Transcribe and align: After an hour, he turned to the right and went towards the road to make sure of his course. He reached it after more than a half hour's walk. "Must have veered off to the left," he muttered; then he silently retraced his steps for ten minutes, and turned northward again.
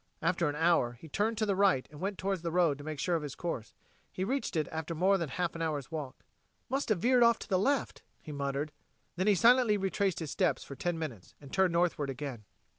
After 0.19 0.49
an 0.49 0.55
hour, 0.55 0.93
he 0.93 1.07
turned 1.07 1.37
to 1.37 1.45
the 1.45 1.55
right 1.55 1.87
and 1.91 1.99
went 2.01 2.17
towards 2.17 2.41
the 2.41 2.49
road 2.49 2.79
to 2.79 2.83
make 2.83 2.97
sure 2.97 3.15
of 3.15 3.21
his 3.21 3.35
course. 3.35 3.75
He 4.11 4.23
reached 4.23 4.55
it 4.55 4.67
after 4.71 4.95
more 4.95 5.15
than 5.19 5.29
a 5.29 5.33
half 5.33 5.55
hour's 5.55 5.91
walk. 5.91 6.23
"Must 6.69 6.89
have 6.89 6.97
veered 6.97 7.21
off 7.21 7.37
to 7.37 7.47
the 7.47 7.59
left," 7.59 8.01
he 8.19 8.31
muttered; 8.31 8.71
then 9.15 9.27
he 9.27 9.35
silently 9.35 9.77
retraced 9.77 10.17
his 10.17 10.31
steps 10.31 10.63
for 10.63 10.75
ten 10.75 10.97
minutes, 10.97 11.35
and 11.39 11.53
turned 11.53 11.73
northward 11.73 12.09
again. 12.09 12.45